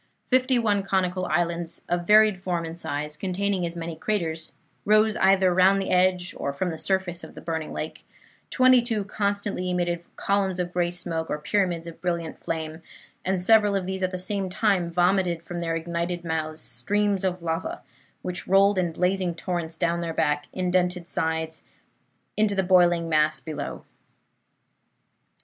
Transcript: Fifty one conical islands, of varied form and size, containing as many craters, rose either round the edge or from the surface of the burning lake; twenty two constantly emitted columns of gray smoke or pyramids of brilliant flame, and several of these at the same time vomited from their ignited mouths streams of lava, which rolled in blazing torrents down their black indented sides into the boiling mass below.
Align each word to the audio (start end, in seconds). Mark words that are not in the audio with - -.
Fifty 0.25 0.57
one 0.57 0.81
conical 0.81 1.27
islands, 1.27 1.83
of 1.87 2.07
varied 2.07 2.41
form 2.41 2.65
and 2.65 2.79
size, 2.79 3.15
containing 3.15 3.67
as 3.67 3.75
many 3.75 3.95
craters, 3.95 4.51
rose 4.83 5.15
either 5.17 5.53
round 5.53 5.79
the 5.79 5.91
edge 5.91 6.33
or 6.39 6.51
from 6.51 6.71
the 6.71 6.79
surface 6.79 7.23
of 7.23 7.35
the 7.35 7.39
burning 7.39 7.71
lake; 7.71 8.03
twenty 8.49 8.81
two 8.81 9.03
constantly 9.03 9.69
emitted 9.69 10.03
columns 10.15 10.57
of 10.59 10.73
gray 10.73 10.89
smoke 10.89 11.29
or 11.29 11.37
pyramids 11.37 11.85
of 11.85 12.01
brilliant 12.01 12.39
flame, 12.39 12.81
and 13.23 13.39
several 13.43 13.75
of 13.75 13.85
these 13.85 14.01
at 14.01 14.09
the 14.09 14.17
same 14.17 14.49
time 14.49 14.89
vomited 14.89 15.43
from 15.43 15.61
their 15.61 15.75
ignited 15.75 16.25
mouths 16.25 16.61
streams 16.61 17.23
of 17.23 17.43
lava, 17.43 17.81
which 18.23 18.47
rolled 18.47 18.79
in 18.79 18.91
blazing 18.91 19.35
torrents 19.35 19.77
down 19.77 20.01
their 20.01 20.15
black 20.15 20.47
indented 20.51 21.07
sides 21.07 21.61
into 22.35 22.55
the 22.55 22.63
boiling 22.63 23.07
mass 23.07 23.39
below. 23.39 23.83